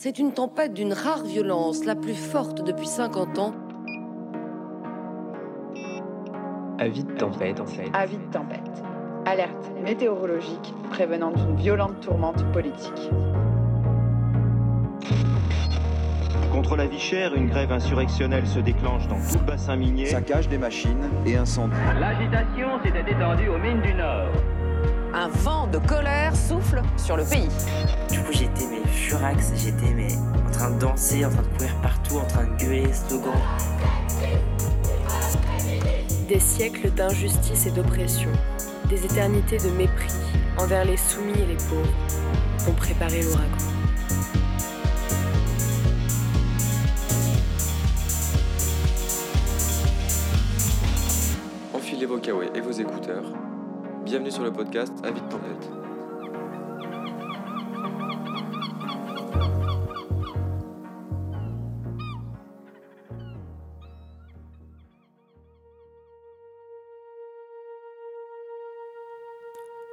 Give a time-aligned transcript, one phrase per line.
[0.00, 3.52] C'est une tempête d'une rare violence, la plus forte depuis 50 ans.
[6.78, 7.90] Avis de tempête, en fait.
[7.92, 8.84] Avis de tempête.
[9.26, 13.10] Alerte météorologique prévenant d'une violente tourmente politique.
[16.52, 20.06] Contre la vie chère, une grève insurrectionnelle se déclenche dans tout le bassin minier.
[20.06, 21.74] Saccage des machines et incendie.
[21.98, 24.30] L'agitation s'était étendue aux mines du Nord.
[25.12, 27.48] Un vent de colère souffle sur le pays.
[28.08, 30.14] Du coup, j'étais furax, j'étais mais
[30.46, 33.32] en train de danser, en train de courir partout, en train de gueuler, slogan.
[36.28, 38.30] Des siècles d'injustice et d'oppression,
[38.88, 40.12] des éternités de mépris
[40.58, 43.56] envers les soumis et les pauvres ont préparé l'ouragan.
[51.72, 53.32] Enfilez vos kawaii et vos écouteurs.
[54.04, 55.87] Bienvenue sur le podcast Avis de tempête.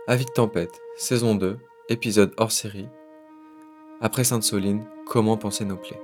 [0.07, 1.57] Avis de tempête, saison 2,
[1.89, 2.87] épisode hors série.
[4.01, 5.99] Après Sainte-Soline, comment penser nos plaies?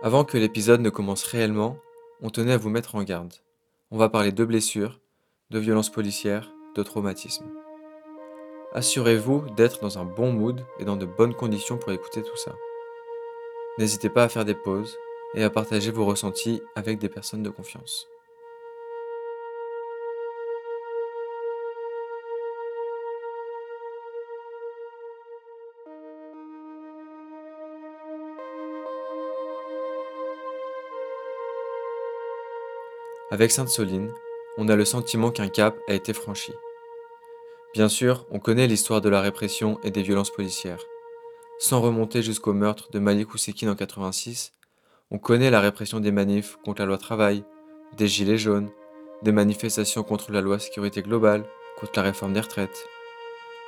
[0.00, 1.76] Avant que l'épisode ne commence réellement,
[2.22, 3.34] on tenait à vous mettre en garde.
[3.90, 4.98] On va parler de blessures,
[5.50, 7.61] de violences policières, de traumatismes.
[8.74, 12.56] Assurez-vous d'être dans un bon mood et dans de bonnes conditions pour écouter tout ça.
[13.76, 14.96] N'hésitez pas à faire des pauses
[15.34, 18.08] et à partager vos ressentis avec des personnes de confiance.
[33.30, 34.14] Avec Sainte-Soline,
[34.56, 36.52] on a le sentiment qu'un cap a été franchi.
[37.74, 40.84] Bien sûr, on connaît l'histoire de la répression et des violences policières.
[41.58, 44.52] Sans remonter jusqu'au meurtre de Malik Oussekine en 86,
[45.10, 47.44] on connaît la répression des manifs contre la loi travail,
[47.96, 48.68] des gilets jaunes,
[49.22, 51.46] des manifestations contre la loi sécurité globale,
[51.80, 52.86] contre la réforme des retraites.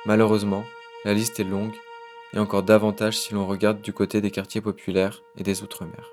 [0.05, 0.63] Malheureusement,
[1.03, 1.73] la liste est longue,
[2.33, 6.11] et encore davantage si l'on regarde du côté des quartiers populaires et des Outre-mer.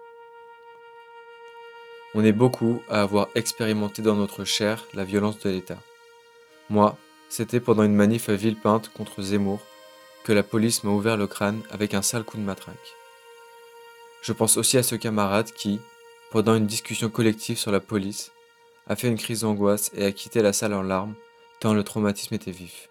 [2.15, 5.79] On est beaucoup à avoir expérimenté dans notre chair la violence de l'État.
[6.71, 6.97] Moi,
[7.33, 9.59] c'était pendant une manif à Villepinte contre Zemmour
[10.23, 12.77] que la police m'a ouvert le crâne avec un sale coup de matraque.
[14.21, 15.81] Je pense aussi à ce camarade qui,
[16.31, 18.33] pendant une discussion collective sur la police,
[18.87, 21.15] a fait une crise d'angoisse et a quitté la salle en larmes,
[21.59, 22.91] tant le traumatisme était vif.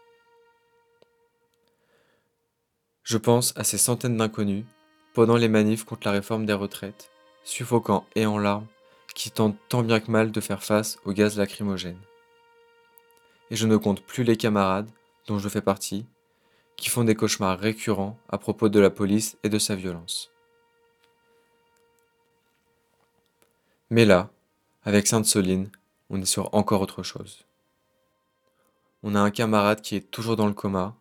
[3.03, 4.65] Je pense à ces centaines d'inconnus,
[5.13, 7.11] pendant les manifs contre la réforme des retraites,
[7.43, 8.65] suffocants et en larmes,
[9.13, 11.99] qui tentent tant bien que mal de faire face au gaz lacrymogène.
[13.51, 14.89] Et je ne compte plus les camarades,
[15.27, 16.07] dont je fais partie,
[16.75, 20.31] qui font des cauchemars récurrents à propos de la police et de sa violence.
[23.91, 24.31] Mais là,
[24.83, 25.69] avec Sainte-Soline,
[26.09, 27.45] on est sur encore autre chose.
[29.03, 30.95] On a un camarade qui est toujours dans le coma,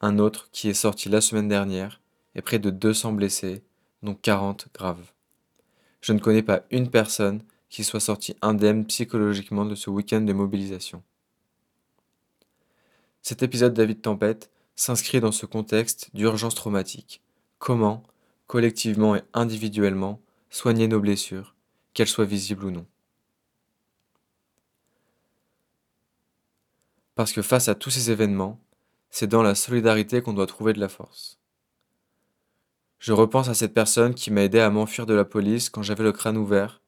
[0.00, 2.00] un autre qui est sorti la semaine dernière,
[2.34, 3.62] et près de 200 blessés,
[4.02, 5.12] dont 40 graves
[6.00, 10.32] je ne connais pas une personne qui soit sortie indemne psychologiquement de ce week-end de
[10.32, 11.02] mobilisation.
[13.22, 17.20] Cet épisode David Tempête s'inscrit dans ce contexte d'urgence traumatique.
[17.58, 18.02] Comment,
[18.46, 21.54] collectivement et individuellement, soigner nos blessures,
[21.92, 22.86] qu'elles soient visibles ou non?
[27.14, 28.58] Parce que face à tous ces événements,
[29.10, 31.38] c'est dans la solidarité qu'on doit trouver de la force.
[32.98, 36.04] Je repense à cette personne qui m'a aidé à m'enfuir de la police quand j'avais
[36.04, 36.80] le crâne ouvert,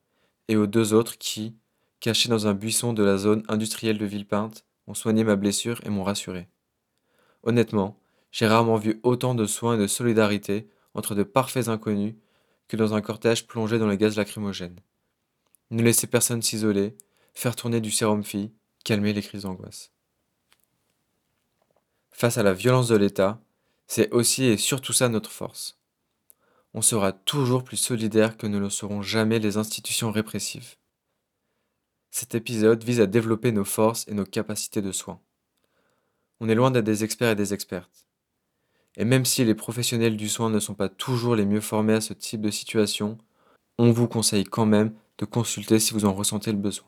[0.48, 1.54] et aux deux autres qui,
[2.00, 5.90] cachés dans un buisson de la zone industrielle de Villepinte, ont soigné ma blessure et
[5.90, 6.48] m'ont rassuré.
[7.42, 7.98] Honnêtement,
[8.30, 12.14] j'ai rarement vu autant de soins et de solidarité entre de parfaits inconnus
[12.68, 14.80] que dans un cortège plongé dans les gaz lacrymogènes.
[15.70, 16.96] Ne laisser personne s'isoler,
[17.34, 18.52] faire tourner du sérum fille,
[18.84, 19.92] calmer les crises d'angoisse.
[22.10, 23.40] Face à la violence de l'État,
[23.86, 25.82] c'est aussi et surtout ça notre force
[26.74, 30.76] on sera toujours plus solidaire que ne le seront jamais les institutions répressives.
[32.14, 35.18] Cet épisode vise à développer nos forces et nos capacités de soins.
[36.40, 38.06] On est loin d'être des experts et des expertes.
[38.98, 42.02] Et même si les professionnels du soin ne sont pas toujours les mieux formés à
[42.02, 43.16] ce type de situation,
[43.78, 46.86] on vous conseille quand même de consulter si vous en ressentez le besoin.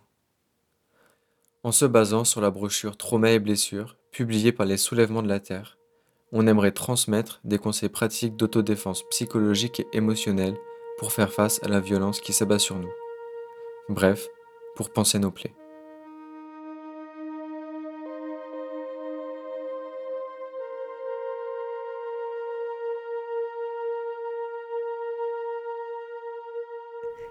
[1.63, 5.41] En se basant sur la brochure Trauma et blessures, publiée par les Soulèvements de la
[5.41, 5.79] Terre,
[6.33, 10.59] on aimerait transmettre des conseils pratiques d'autodéfense psychologique et émotionnelle
[10.99, 12.93] pour faire face à la violence qui s'abat sur nous.
[13.89, 14.29] Bref,
[14.75, 15.55] pour penser nos plaies.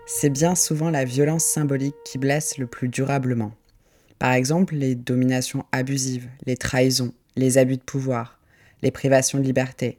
[0.05, 3.53] C'est bien souvent la violence symbolique qui blesse le plus durablement.
[4.19, 8.39] Par exemple, les dominations abusives, les trahisons, les abus de pouvoir,
[8.81, 9.97] les privations de liberté.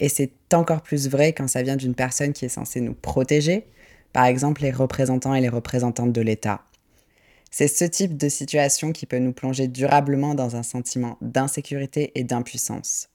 [0.00, 3.66] Et c'est encore plus vrai quand ça vient d'une personne qui est censée nous protéger,
[4.12, 6.64] par exemple les représentants et les représentantes de l'État.
[7.56, 12.24] C'est ce type de situation qui peut nous plonger durablement dans un sentiment d'insécurité et
[12.24, 13.10] d'impuissance.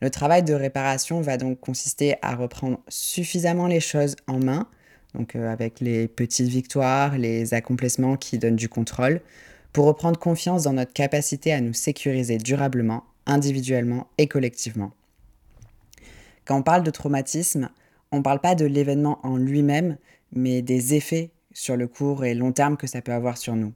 [0.00, 4.68] Le travail de réparation va donc consister à reprendre suffisamment les choses en main,
[5.14, 9.20] donc euh, avec les petites victoires, les accomplissements qui donnent du contrôle,
[9.72, 14.92] pour reprendre confiance dans notre capacité à nous sécuriser durablement, individuellement et collectivement.
[16.44, 17.68] Quand on parle de traumatisme,
[18.12, 19.96] on ne parle pas de l'événement en lui-même,
[20.30, 23.72] mais des effets sur le court et long terme que ça peut avoir sur nous.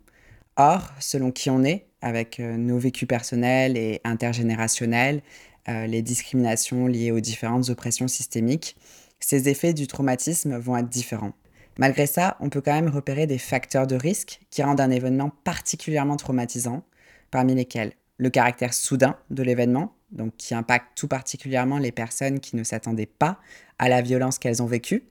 [0.56, 5.22] Or, selon qui on est, avec euh, nos vécus personnels et intergénérationnels,
[5.68, 8.76] euh, les discriminations liées aux différentes oppressions systémiques,
[9.18, 11.32] ces effets du traumatisme vont être différents.
[11.78, 15.30] Malgré ça, on peut quand même repérer des facteurs de risque qui rendent un événement
[15.44, 16.84] particulièrement traumatisant,
[17.30, 22.56] parmi lesquels le caractère soudain de l'événement, donc qui impacte tout particulièrement les personnes qui
[22.56, 23.38] ne s'attendaient pas
[23.78, 25.04] à la violence qu'elles ont vécue,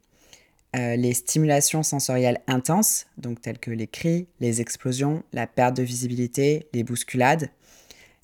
[0.76, 5.84] euh, les stimulations sensorielles intenses, donc telles que les cris, les explosions, la perte de
[5.84, 7.50] visibilité, les bousculades,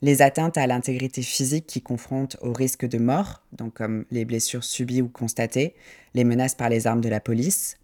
[0.01, 4.63] les atteintes à l'intégrité physique qui confrontent au risque de mort, donc comme les blessures
[4.63, 5.73] subies ou constatées,
[6.13, 7.77] les menaces par les armes de la police,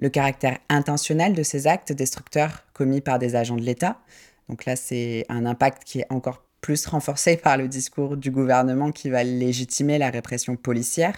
[0.00, 4.00] le caractère intentionnel de ces actes destructeurs commis par des agents de l'État.
[4.48, 8.92] Donc là, c'est un impact qui est encore plus renforcé par le discours du gouvernement
[8.92, 11.16] qui va légitimer la répression policière,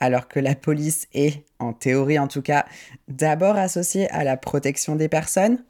[0.00, 2.64] alors que la police est, en théorie en tout cas,
[3.08, 5.62] d'abord associée à la protection des personnes,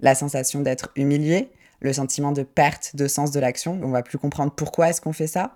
[0.00, 4.18] la sensation d'être humilié, le sentiment de perte de sens de l'action, on va plus
[4.18, 5.54] comprendre pourquoi est-ce qu'on fait ça,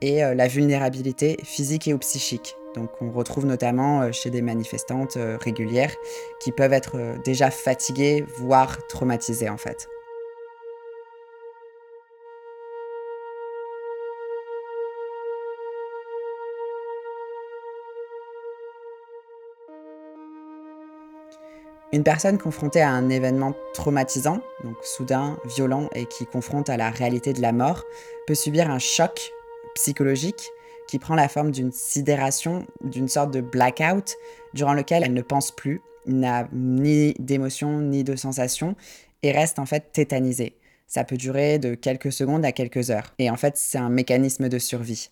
[0.00, 2.56] et euh, la vulnérabilité physique et ou psychique.
[2.74, 5.94] Donc on retrouve notamment euh, chez des manifestantes euh, régulières
[6.40, 9.88] qui peuvent être déjà fatiguées, voire traumatisées en fait.
[21.94, 26.88] Une personne confrontée à un événement traumatisant, donc soudain, violent et qui confronte à la
[26.88, 27.84] réalité de la mort,
[28.26, 29.30] peut subir un choc
[29.74, 30.50] psychologique
[30.88, 34.16] qui prend la forme d'une sidération, d'une sorte de blackout,
[34.54, 38.74] durant lequel elle ne pense plus, n'a ni d'émotion ni de sensation
[39.22, 40.56] et reste en fait tétanisée.
[40.86, 43.12] Ça peut durer de quelques secondes à quelques heures.
[43.18, 45.10] Et en fait, c'est un mécanisme de survie.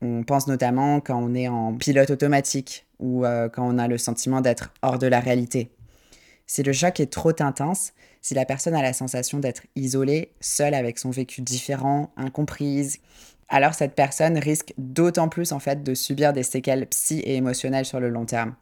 [0.00, 3.98] On pense notamment quand on est en pilote automatique ou euh, quand on a le
[3.98, 5.70] sentiment d'être hors de la réalité.
[6.46, 10.74] Si le choc est trop intense, si la personne a la sensation d'être isolée, seule
[10.74, 12.98] avec son vécu différent, incomprise,
[13.48, 17.84] alors cette personne risque d'autant plus en fait de subir des séquelles psy et émotionnelles
[17.84, 18.54] sur le long terme.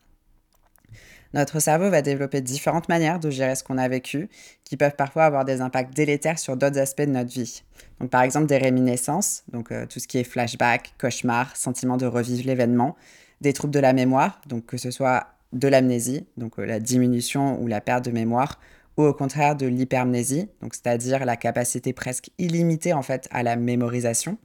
[1.35, 4.29] Notre cerveau va développer différentes manières de gérer ce qu'on a vécu,
[4.65, 7.63] qui peuvent parfois avoir des impacts délétères sur d'autres aspects de notre vie.
[8.01, 12.05] Donc par exemple des réminiscences, donc euh, tout ce qui est flashback, cauchemar, sentiment de
[12.05, 12.97] revivre l'événement,
[13.41, 17.61] des troubles de la mémoire, donc que ce soit de l'amnésie, donc euh, la diminution
[17.61, 18.59] ou la perte de mémoire,
[18.97, 23.57] ou au contraire de l'hypermnésie, donc c'est-à-dire la capacité presque illimitée en fait à la
[23.57, 24.39] mémorisation,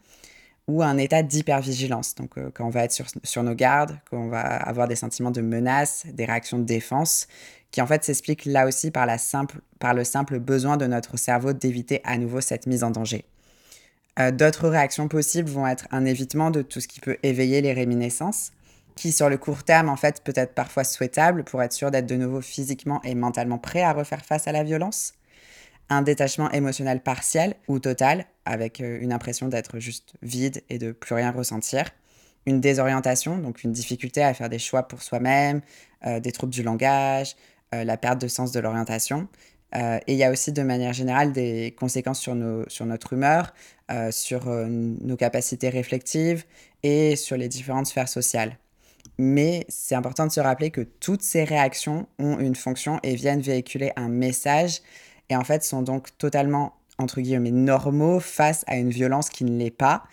[0.67, 4.27] ou un état d'hypervigilance, donc euh, quand on va être sur, nos gardes, quand on
[4.27, 7.27] va avoir des sentiments de menace, des réactions de défense,
[7.71, 11.17] qui en fait s'expliquent là aussi par, la simple, par le simple besoin de notre
[11.17, 13.25] cerveau d'éviter à nouveau cette mise en danger.
[14.19, 17.73] Euh, d'autres réactions possibles vont être un évitement de tout ce qui peut éveiller les
[17.73, 18.51] réminiscences,
[18.97, 22.07] qui sur le court terme en fait peut être parfois souhaitable pour être sûr d'être
[22.07, 25.13] de nouveau physiquement et mentalement prêt à refaire face à la violence.
[25.89, 30.91] Un détachement émotionnel partiel ou total, avec euh, une impression d'être juste vide et de
[30.91, 31.85] plus rien ressentir.
[32.45, 35.61] Une désorientation, donc une difficulté à faire des choix pour soi-même,
[36.05, 37.37] euh, des troubles du langage,
[37.73, 39.29] euh, la perte de sens de l'orientation.
[39.73, 42.35] et il y a aussi de manière générale des conséquences sur,
[42.67, 43.53] sur notre humeur,
[44.11, 46.45] sur nos capacités réflectives
[46.83, 48.57] et sur les différentes sphères sociales.
[49.17, 53.41] Mais c'est important de se rappeler que toutes ces réactions ont une fonction et viennent
[53.41, 54.81] véhiculer un message
[55.29, 59.57] et en fait sont donc totalement, entre guillemets, normaux face à une violence qui ne
[59.57, 60.03] l'est pas.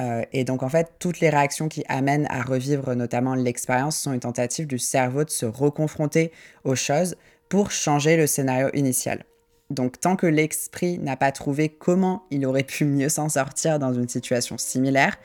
[0.00, 4.12] Euh, et donc en fait, toutes les réactions qui amènent à revivre notamment l'expérience sont
[4.12, 6.30] une tentative du cerveau de se reconfronter
[6.64, 7.16] aux choses
[7.48, 9.24] pour changer le scénario initial.
[9.70, 13.92] Donc tant que l'esprit n'a pas trouvé comment il aurait pu mieux s'en sortir dans
[13.92, 15.18] une situation similaire,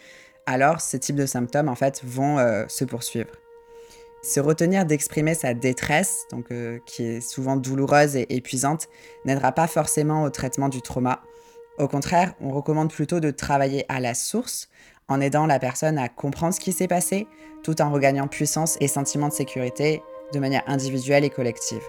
[0.45, 3.31] alors ces types de symptômes en fait vont euh, se poursuivre.
[4.23, 8.87] Se retenir d'exprimer sa détresse, donc euh, qui est souvent douloureuse et épuisante,
[9.25, 11.21] n'aidera pas forcément au traitement du trauma.
[11.77, 14.69] Au contraire, on recommande plutôt de travailler à la source
[15.09, 17.27] en aidant la personne à comprendre ce qui s'est passé,
[17.63, 21.83] tout en regagnant puissance et sentiment de sécurité de manière individuelle et collective.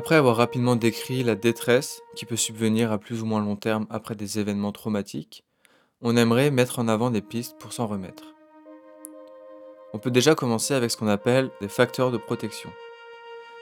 [0.00, 3.86] Après avoir rapidement décrit la détresse qui peut subvenir à plus ou moins long terme
[3.90, 5.44] après des événements traumatiques,
[6.00, 8.34] on aimerait mettre en avant des pistes pour s'en remettre.
[9.92, 12.70] On peut déjà commencer avec ce qu'on appelle des facteurs de protection.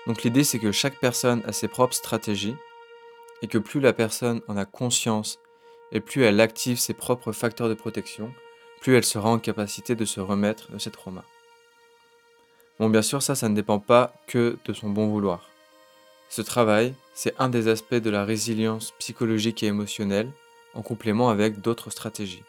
[0.07, 2.55] Donc l'idée c'est que chaque personne a ses propres stratégies
[3.43, 5.41] et que plus la personne en a conscience
[5.91, 8.33] et plus elle active ses propres facteurs de protection,
[8.81, 11.25] plus elle sera en capacité de se remettre de ses traumas.
[12.79, 15.49] Bon bien sûr ça ça ne dépend pas que de son bon vouloir.
[16.29, 20.31] Ce travail, c'est un des aspects de la résilience psychologique et émotionnelle,
[20.75, 22.43] en complément avec d'autres stratégies.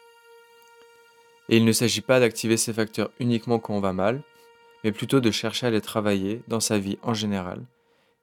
[1.48, 4.22] Et il ne s'agit pas d'activer ces facteurs uniquement quand on va mal,
[4.84, 7.62] mais plutôt de chercher à les travailler dans sa vie en général,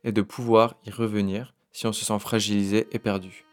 [0.04, 3.46] et de pouvoir y revenir si on se sent fragilisé et perdu.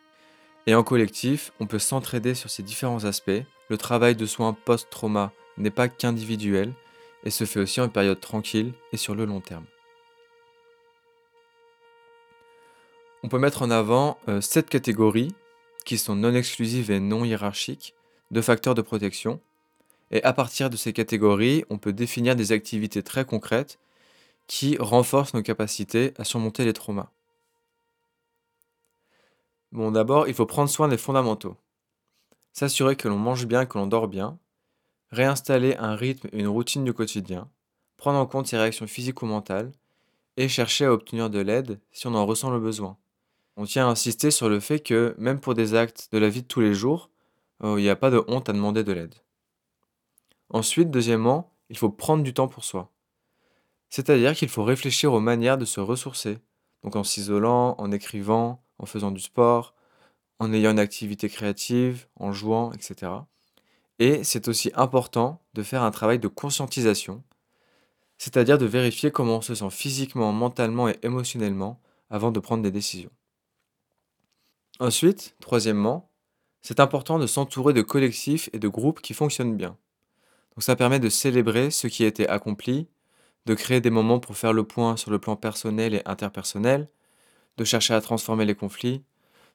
[0.66, 3.42] Et en collectif, on peut s'entraider sur ces différents aspects.
[3.68, 6.72] Le travail de soins post-trauma n'est pas qu'individuel,
[7.24, 9.64] et se fait aussi en période tranquille et sur le long terme.
[13.24, 15.34] On peut mettre en avant euh, sept catégories
[15.86, 17.94] qui sont non exclusives et non hiérarchiques
[18.30, 19.40] de facteurs de protection.
[20.10, 23.78] Et à partir de ces catégories, on peut définir des activités très concrètes
[24.46, 27.08] qui renforcent nos capacités à surmonter les traumas.
[29.72, 31.56] Bon, d'abord, il faut prendre soin des fondamentaux.
[32.52, 34.38] S'assurer que l'on mange bien, que l'on dort bien.
[35.12, 37.48] Réinstaller un rythme et une routine du quotidien.
[37.96, 39.72] Prendre en compte ses réactions physiques ou mentales.
[40.36, 42.98] Et chercher à obtenir de l'aide si on en ressent le besoin.
[43.56, 46.42] On tient à insister sur le fait que même pour des actes de la vie
[46.42, 47.10] de tous les jours,
[47.62, 49.14] euh, il n'y a pas de honte à demander de l'aide.
[50.50, 52.90] Ensuite, deuxièmement, il faut prendre du temps pour soi.
[53.90, 56.38] C'est-à-dire qu'il faut réfléchir aux manières de se ressourcer,
[56.82, 59.74] donc en s'isolant, en écrivant, en faisant du sport,
[60.40, 63.12] en ayant une activité créative, en jouant, etc.
[64.00, 67.22] Et c'est aussi important de faire un travail de conscientisation,
[68.18, 71.80] c'est-à-dire de vérifier comment on se sent physiquement, mentalement et émotionnellement
[72.10, 73.10] avant de prendre des décisions.
[74.80, 76.10] Ensuite, troisièmement,
[76.62, 79.76] c'est important de s'entourer de collectifs et de groupes qui fonctionnent bien.
[80.54, 82.88] Donc ça permet de célébrer ce qui a été accompli,
[83.46, 86.88] de créer des moments pour faire le point sur le plan personnel et interpersonnel,
[87.56, 89.04] de chercher à transformer les conflits,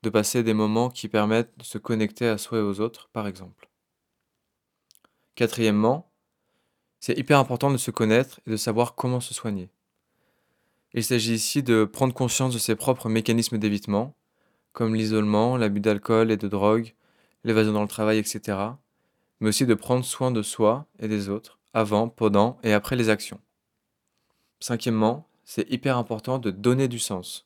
[0.04, 3.28] de passer des moments qui permettent de se connecter à soi et aux autres, par
[3.28, 3.70] exemple.
[5.36, 6.12] Quatrièmement,
[7.00, 9.70] c'est hyper important de se connaître et de savoir comment se soigner.
[10.94, 14.16] Il s'agit ici de prendre conscience de ses propres mécanismes d'évitement,
[14.80, 16.94] comme l'isolement, l'abus d'alcool et de drogue,
[17.44, 18.58] l'évasion dans le travail, etc.,
[19.42, 23.10] mais aussi de prendre soin de soi et des autres, avant, pendant et après les
[23.10, 23.42] actions.
[24.62, 27.46] Cinquièmement, c'est hyper important de donner du sens.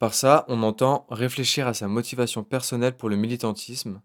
[0.00, 4.00] Par ça, on entend réfléchir à sa motivation personnelle pour le militantisme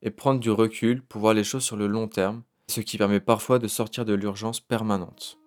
[0.00, 3.18] et prendre du recul pour voir les choses sur le long terme, ce qui permet
[3.18, 5.38] parfois de sortir de l'urgence permanente.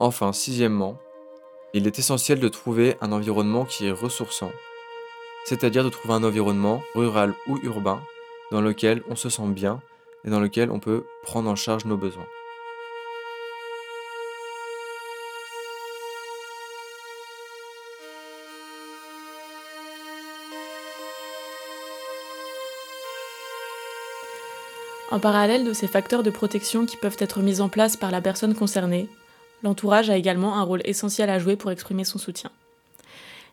[0.00, 0.96] Enfin, sixièmement,
[1.74, 4.52] il est essentiel de trouver un environnement qui est ressourçant,
[5.44, 8.02] c'est-à-dire de trouver un environnement rural ou urbain
[8.50, 9.80] dans lequel on se sent bien
[10.24, 12.26] et dans lequel on peut prendre en charge nos besoins.
[25.10, 28.22] En parallèle de ces facteurs de protection qui peuvent être mis en place par la
[28.22, 29.08] personne concernée,
[29.62, 32.50] l'entourage a également un rôle essentiel à jouer pour exprimer son soutien.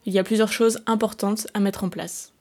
[0.06, 2.34] Il y a plusieurs choses importantes à mettre en place.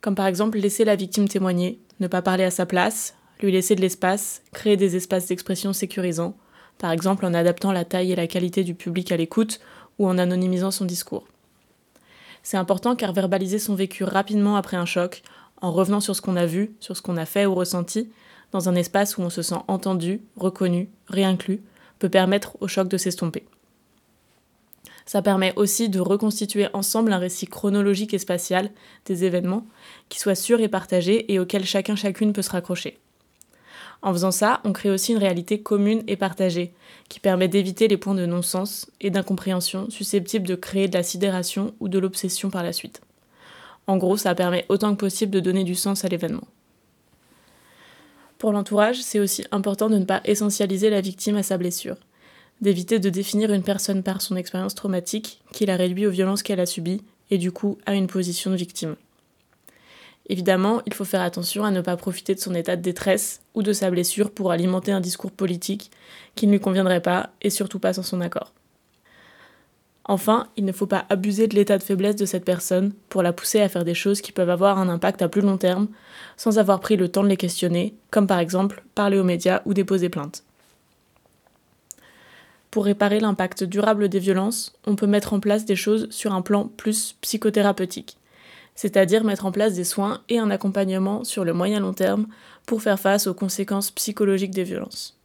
[0.00, 3.74] Comme par exemple laisser la victime témoigner, ne pas parler à sa place, lui laisser
[3.74, 6.36] de l'espace, créer des espaces d'expression sécurisants,
[6.78, 9.60] par exemple en adaptant la taille et la qualité du public à l'écoute
[9.98, 11.26] ou en anonymisant son discours.
[12.42, 15.22] C'est important car verbaliser son vécu rapidement après un choc,
[15.60, 18.10] en revenant sur ce qu'on a vu, sur ce qu'on a fait ou ressenti,
[18.50, 21.62] dans un espace où on se sent entendu, reconnu, réinclus,
[22.02, 23.44] peut permettre au choc de s'estomper.
[25.06, 28.72] Ça permet aussi de reconstituer ensemble un récit chronologique et spatial
[29.06, 29.64] des événements
[30.08, 32.98] qui soit sûr et partagé et auquel chacun chacune peut se raccrocher.
[34.02, 36.72] En faisant ça, on crée aussi une réalité commune et partagée,
[37.08, 41.72] qui permet d'éviter les points de non-sens et d'incompréhension susceptibles de créer de la sidération
[41.78, 43.00] ou de l'obsession par la suite.
[43.86, 46.48] En gros, ça permet autant que possible de donner du sens à l'événement.
[48.42, 51.94] Pour l'entourage, c'est aussi important de ne pas essentialiser la victime à sa blessure,
[52.60, 56.58] d'éviter de définir une personne par son expérience traumatique qui la réduit aux violences qu'elle
[56.58, 58.96] a subies et du coup à une position de victime.
[60.28, 63.62] Évidemment, il faut faire attention à ne pas profiter de son état de détresse ou
[63.62, 65.92] de sa blessure pour alimenter un discours politique
[66.34, 68.52] qui ne lui conviendrait pas et surtout pas sans son accord.
[70.04, 73.32] Enfin, il ne faut pas abuser de l'état de faiblesse de cette personne pour la
[73.32, 75.88] pousser à faire des choses qui peuvent avoir un impact à plus long terme
[76.36, 79.74] sans avoir pris le temps de les questionner, comme par exemple parler aux médias ou
[79.74, 80.42] déposer plainte.
[82.72, 86.42] Pour réparer l'impact durable des violences, on peut mettre en place des choses sur un
[86.42, 88.16] plan plus psychothérapeutique
[88.74, 92.26] c'est-à-dire mettre en place des soins et un accompagnement sur le moyen long terme
[92.66, 95.18] pour faire face aux conséquences psychologiques des violences.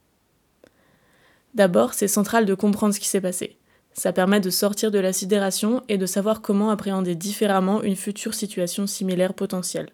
[1.53, 3.57] D'abord, c'est central de comprendre ce qui s'est passé.
[3.97, 8.33] Ça permet de sortir de la sidération et de savoir comment appréhender différemment une future
[8.33, 9.89] situation similaire potentielle.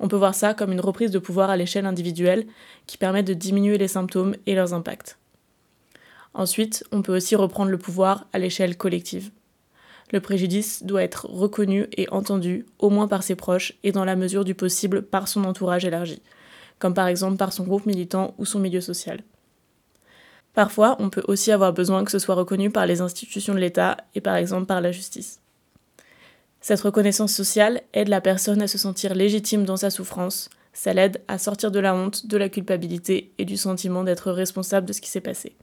[0.00, 2.46] On peut voir ça comme une reprise de pouvoir à l'échelle individuelle
[2.86, 5.18] qui permet de diminuer les symptômes et leurs impacts.
[6.34, 9.30] Ensuite, on peut aussi reprendre le pouvoir à l'échelle collective
[10.12, 14.16] le préjudice doit être reconnu et entendu, au moins par ses proches et dans la
[14.16, 16.22] mesure du possible par son entourage élargi,
[16.78, 19.20] comme par exemple par son groupe militant ou son milieu social.
[20.58, 23.96] Parfois, on peut aussi avoir besoin que ce soit reconnu par les institutions de l'État
[24.16, 25.38] et par exemple par la justice.
[26.60, 31.22] Cette reconnaissance sociale aide la personne à se sentir légitime dans sa souffrance, ça l'aide
[31.28, 35.00] à sortir de la honte, de la culpabilité et du sentiment d'être responsable de ce
[35.00, 35.54] qui s'est passé.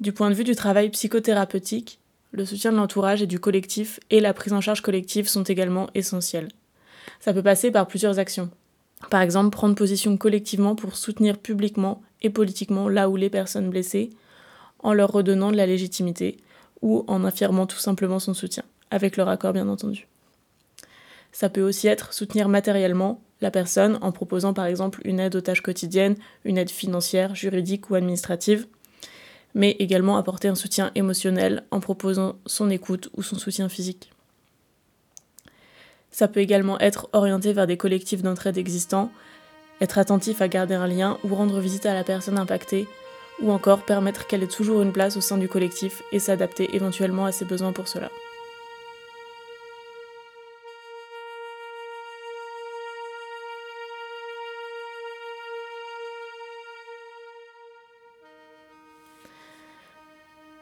[0.00, 1.98] Du point de vue du travail psychothérapeutique,
[2.30, 5.90] le soutien de l'entourage et du collectif et la prise en charge collective sont également
[5.92, 6.48] essentiels.
[7.20, 8.50] Ça peut passer par plusieurs actions.
[9.10, 14.10] Par exemple, prendre position collectivement pour soutenir publiquement et politiquement là où les personnes blessées,
[14.78, 16.38] en leur redonnant de la légitimité
[16.80, 20.08] ou en affirmant tout simplement son soutien, avec leur accord bien entendu.
[21.30, 25.40] Ça peut aussi être soutenir matériellement la personne en proposant par exemple une aide aux
[25.40, 28.66] tâches quotidiennes, une aide financière, juridique ou administrative,
[29.54, 34.12] mais également apporter un soutien émotionnel en proposant son écoute ou son soutien physique.
[36.12, 39.10] Ça peut également être orienté vers des collectifs d'entraide existants,
[39.80, 42.86] être attentif à garder un lien ou rendre visite à la personne impactée,
[43.40, 47.24] ou encore permettre qu'elle ait toujours une place au sein du collectif et s'adapter éventuellement
[47.24, 48.10] à ses besoins pour cela.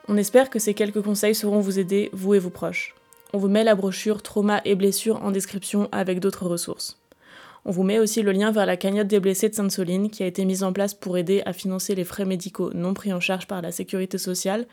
[0.09, 2.97] On espère que ces quelques conseils sauront vous aider, vous et vos proches.
[3.33, 6.99] On vous met la brochure Trauma et blessures en description avec d'autres ressources.
[7.65, 10.27] On vous met aussi le lien vers la cagnotte des blessés de Sainte-Soline qui a
[10.27, 13.47] été mise en place pour aider à financer les frais médicaux non pris en charge
[13.47, 14.67] par la sécurité sociale,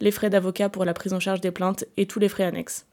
[0.00, 2.86] les frais d'avocat pour la prise en charge des plaintes et tous les frais annexes.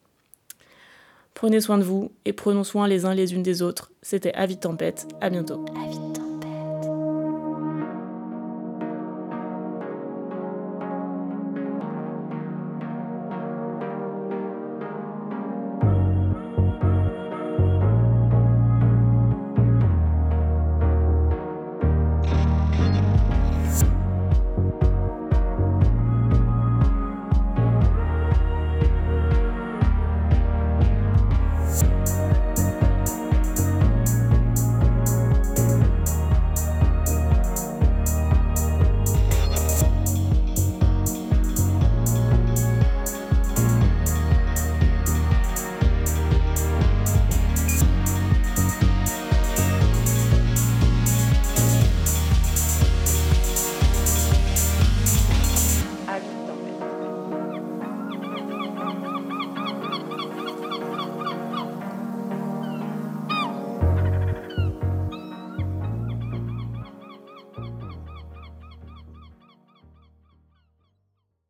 [1.35, 3.91] Prenez soin de vous et prenons soin les uns les unes des autres.
[4.01, 5.63] C'était Avis Tempête, à bientôt.